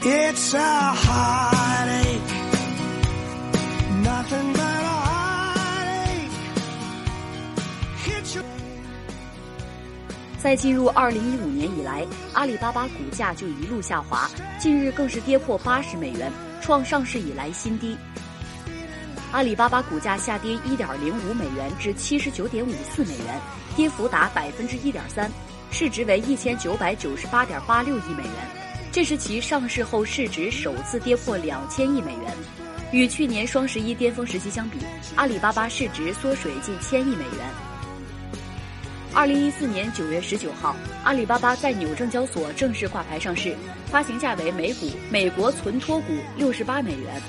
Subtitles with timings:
[0.00, 2.20] It's a heartache,
[4.04, 6.30] nothing but a heartache.
[8.06, 8.44] Hit you.
[10.38, 14.30] 在进入二零一五年以来，阿里巴巴股价就一路下滑，
[14.60, 17.98] 近日更是跌破八十美元，创上市以来新低。
[19.32, 23.40] 阿里巴巴股价下跌一点零五美元至七十九点五四美元，
[23.74, 25.28] 跌幅达百分之一点三，
[25.72, 28.32] 市值为一千九百九十八点八六亿美元，
[28.98, 32.36] 这是其上市后市值首次跌破两千亿美元。
[32.90, 34.78] 与去年双十一巅峰时期相比，
[35.14, 37.48] 阿里巴巴市值缩水近千亿美元。
[39.14, 40.74] 二零一四年九月十九号，
[41.04, 47.22] 阿里巴巴在纽证交所正式挂牌上市，发行价为每股美国存托股六十八美元，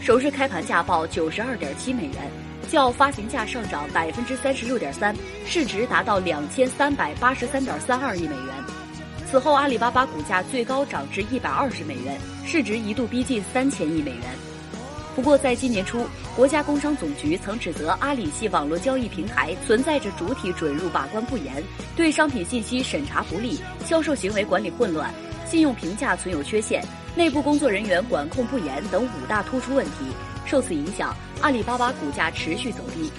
[0.00, 2.30] 首日开盘价报九十二点七美元，
[2.70, 5.12] 较发行价上涨百分之三十六点三，
[5.44, 8.87] 市值达到两千三百八十三点三二亿美元。
[9.30, 14.22] 此后，阿里巴巴股价最高涨至一百二十美元，市值一度逼近三千亿美元。
[15.14, 21.62] 不过，在今年初，国家工商总局曾指责阿里系网络交易平台存在着主体准入把关不严、
[21.94, 25.12] 对商品信息审查不力、销售行为管理混乱、
[25.44, 26.82] 信用评价存有缺陷、
[27.14, 30.06] 内部工作人员管控不严等五大突出问题。
[30.46, 33.10] 受此影响，阿里巴巴股价持续走低。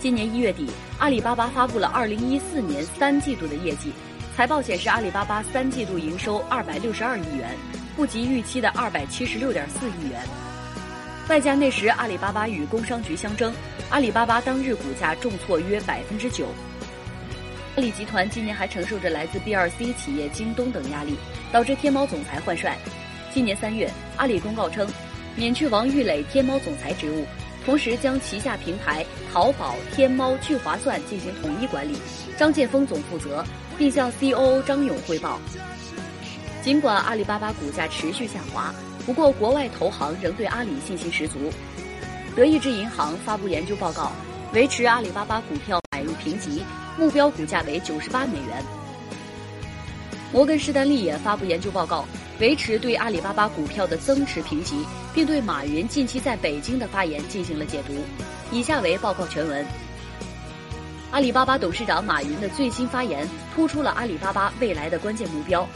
[0.00, 3.92] 今年一月底，阿里巴巴发布了二零一四年三季度的业绩，
[4.36, 7.48] 财报显示，阿里巴巴三季度营收二百六十二亿元，
[7.96, 10.20] 不及预期的二百七十六点四亿元。
[11.30, 13.50] 外加那时阿里巴巴与工商局相争，
[13.88, 16.48] 阿里巴巴当日股价重挫约百分之九。
[17.76, 21.16] 阿里集团今年还承受着来自 B 二 C 企业京东等压力，
[21.50, 22.76] 导致天猫总裁换帅。
[23.32, 24.86] 今年三月，阿里公告称，
[25.34, 27.24] 免去王玉磊天猫总裁职务，
[27.66, 31.98] 同时将旗下平台淘宝、天猫、聚划算进行统一管理，
[32.38, 33.44] 张建峰总负责，
[33.76, 35.40] 并向 COO 张勇汇报。
[36.62, 38.72] 尽管阿里巴巴股价持续下滑。
[39.04, 41.38] 不过，国外投行仍对阿里信心十足。
[42.34, 44.12] 德意志银行发布研究报告，
[44.52, 46.62] 维持阿里巴巴股票买入评级，
[46.96, 48.64] 目标股价为九十八美元。
[50.36, 52.04] 摩根士丹利也发布研究报告，
[52.40, 57.94] 维持对阿里巴巴股票的增持评级，并对马云近期在北京的发言进行了解读。
[58.52, 59.64] 以下为报告全文。
[61.10, 65.66] 阿里巴巴董事长马云的最新发言突出了阿里巴巴未来的关键目标。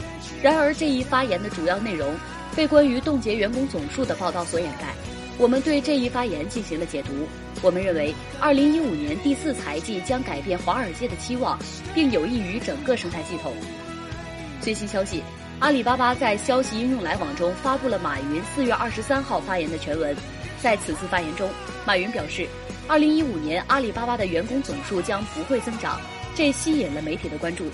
[0.43, 2.13] 然而，这一发言的主要内容。
[2.55, 4.93] 被关于冻结员工总数的报道所掩盖，
[5.39, 7.27] 我们对这一发言进行了解读。
[7.63, 11.57] 我们认为，二零一五年第四财季将改变华尔街的期望，
[11.95, 13.53] 并有益于整个生态系统。
[14.61, 15.23] 最新消息，
[15.59, 20.15] 阿里巴巴在消息应用来往中发布了马云四月二十三号发言的全文。
[20.61, 21.49] 在此次发言中，
[21.83, 22.47] 马云表示，
[22.87, 25.99] 二零一五年阿里巴巴的员工总数将不会增长，
[26.35, 27.65] 这吸引了媒体的关注。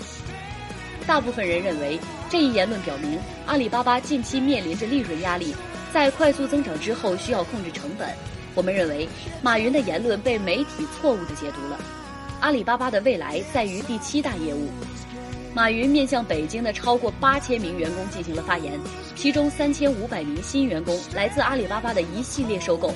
[1.06, 2.00] 大部分人认为，
[2.30, 5.54] 这一言论表明阿里巴巴近期面临着利润压力，
[5.92, 8.08] 在快速增长之后需要控制成本。
[8.54, 9.06] 我们认为，
[9.42, 11.78] 马云的言论被媒体错误地解读了。
[12.40, 14.70] 阿里巴巴的未来在于第七大业务。
[15.54, 18.78] 马云面向北京的超过八千名员工进行了发言，
[19.16, 22.92] 其中三千五百名新员工来自阿里巴巴的一系列收购，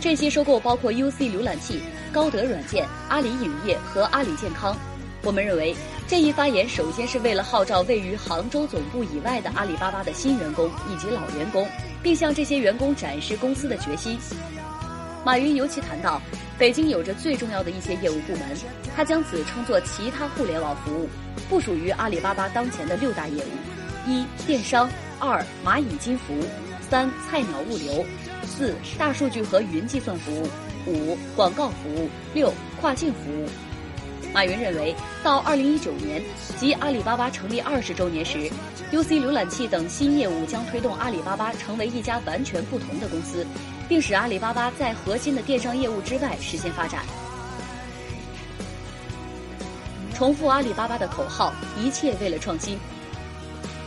[0.00, 1.80] 这些收购包括 UC 浏览器、
[2.12, 4.76] 高德软件、阿里影业和阿里健康。
[5.22, 5.74] 我们认为。
[6.10, 11.68] 这一发言首先是为了号召位于杭州总部以外的阿里巴巴的新员工以及老员工，
[12.02, 14.18] 并向这些员工展示公司的决心。
[15.22, 16.18] 马云尤其谈到，
[16.58, 18.42] 北京有着最重要的一些业务部门，
[18.96, 21.08] 他将此称作其他互联网服务，
[21.48, 24.88] 不属于阿里巴巴当前的六大业务：一、电商；
[25.20, 26.34] 二、蚂蚁金服；
[26.90, 28.04] 三、菜鸟物流；
[28.44, 30.48] 四、大数据和云计算服务；
[30.86, 33.48] 五、广告服务；六、跨境服务。
[34.34, 34.92] 马云认为，
[35.22, 36.20] 到二零一九年，
[36.58, 38.50] 即阿里巴巴成立二十周年时
[38.92, 43.46] ，UC 浏览器等新业务将推动阿里巴巴成为一家完全不同的公司，
[43.88, 47.02] 并使阿里巴巴在核心的电商业务之外实现发展。
[50.14, 52.78] 重复阿里巴巴的口号：一切为了创新。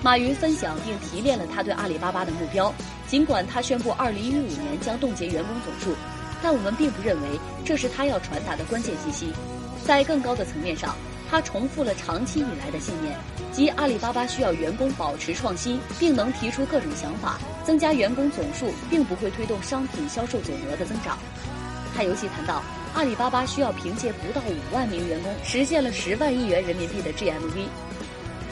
[0.02, 2.74] 马云分享并提炼了他对阿里巴巴的目标。
[3.08, 5.94] 尽管他宣布二零一五年将冻结员工总数，
[6.42, 9.34] 但我们并不认为这是他要传达的关键信息。
[9.86, 10.96] 在更高的层面上，
[11.32, 13.18] 他重复了长期以来的信念，
[13.54, 17.40] 即阿里巴巴需要员工保持创新，并能提出各种想法。
[17.64, 21.18] 增加员工总数并不会推动商品销售总额的增长。
[21.96, 22.62] 他尤其谈到，
[22.94, 27.66] 阿里巴巴需要凭借不到五万名员工，实现了十万亿元人民币的 GMV。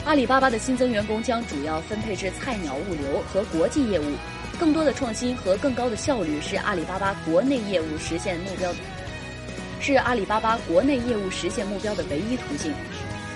[0.06, 4.04] 阿里巴巴的新增员工将主要分配至菜鸟物流和国际业务。
[4.58, 8.72] 更多的创新和更高的效率是阿里巴巴国内业务实现目标。
[9.80, 12.72] 是阿里巴巴国内业务实现目标的唯一途径。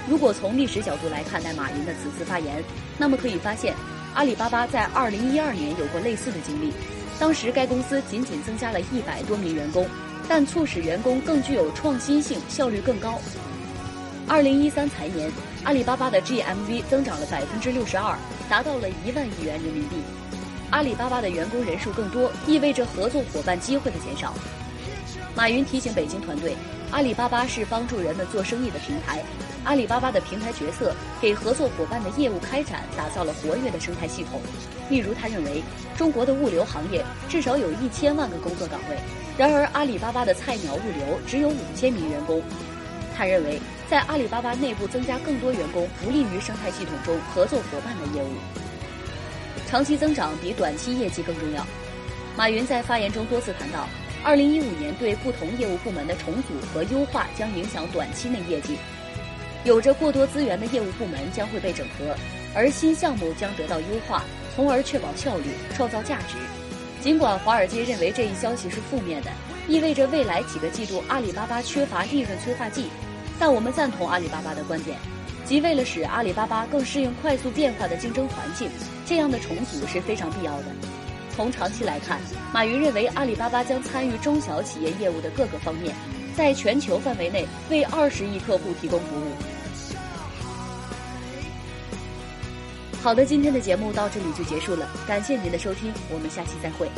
[0.07, 2.63] 如果从历史角度来看待马云的此次发言，
[2.99, 3.75] 那么可以发现，
[4.13, 6.71] 阿里巴巴在2012年有过类似的经历，
[7.19, 9.87] 当时该公司仅仅增加了一百多名员工，
[10.29, 13.19] 但促使员工更具有创新性，效率更高。
[14.29, 15.33] 2013财年，
[15.65, 18.19] 阿里巴巴的 GMV 增长了百分之六十二，
[18.51, 19.97] 达到了一万亿元人民币。
[20.71, 24.35] 阿里巴巴的员工人数更多，意味着合作伙伴机会的减少。
[25.37, 26.55] 马云提醒北京团队，
[26.93, 29.23] 阿里巴巴是帮助人们做生意的平台。
[29.65, 34.41] 阿里巴巴的平台角色给合作伙伴的业务开展打造了活跃的生态系统。
[34.89, 35.63] 例如，他认为
[35.97, 38.97] 中国的物流行业至少有一千万个工作岗位，
[39.37, 42.41] 然而阿里巴巴的菜鸟物流只有五千名员工。
[43.17, 43.59] 他认为，
[43.89, 48.29] 在阿里巴巴内部增加更多员工，不利于生态系统中合作伙伴的业务。
[49.67, 51.67] 长期增长比短期业绩更重要。
[52.37, 53.89] 马云在发言中多次谈到，
[54.25, 58.79] 二零一五年对不同业务部门的重组和优化将影响短期内业绩。
[59.65, 62.17] 有着过多资源的业务部门将会被整合，
[62.55, 64.25] 而新项目将得到优化，
[64.57, 65.45] 从而确保效率、
[65.77, 66.37] 创造价值。
[67.03, 69.31] 尽管华尔街认为这一消息是负面的，
[69.69, 72.87] 意味着未来几个季度阿里巴巴缺乏利润催化剂，
[73.39, 74.97] 但我们赞同阿里巴巴的观点，
[75.45, 78.71] 即为了使阿里巴巴更适应快速变化的竞争环境，
[79.05, 80.65] 这样的重组是非常必要的。
[81.35, 82.21] 从长期来看，
[82.53, 85.93] 马云认为阿里巴巴将参与中小企业业务的各个方面，
[86.37, 89.33] 在全球范围内为二十亿客户提供服务。
[93.03, 96.89] 好的，今天的节目到这里就结束了，感谢您的收听，我们下期再会。